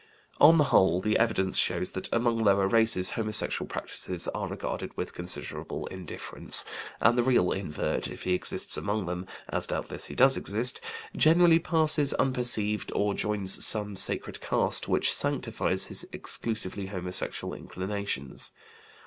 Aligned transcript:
On 0.39 0.57
the 0.57 0.63
whole, 0.73 0.99
the 0.99 1.19
evidence 1.19 1.59
shows 1.59 1.91
that 1.91 2.09
among 2.11 2.39
lower 2.43 2.67
races 2.67 3.11
homosexual 3.11 3.69
practices 3.69 4.27
are 4.29 4.47
regarded 4.47 4.97
with 4.97 5.13
considerable 5.13 5.85
indifference, 5.91 6.65
and 6.99 7.15
the 7.15 7.21
real 7.21 7.51
invert, 7.51 8.07
if 8.07 8.23
he 8.23 8.33
exists 8.33 8.77
among 8.77 9.05
them, 9.05 9.27
as 9.47 9.67
doubtless 9.67 10.05
he 10.07 10.15
does 10.15 10.37
exist, 10.37 10.81
generally 11.15 11.59
passes 11.59 12.15
unperceived 12.15 12.91
or 12.95 13.13
joins 13.13 13.63
some 13.63 13.95
sacred 13.95 14.41
caste 14.41 14.87
which 14.87 15.13
sanctifies 15.13 15.85
his 15.85 16.07
exclusively 16.11 16.87
homosexual 16.87 17.53
inclinations. 17.53 18.53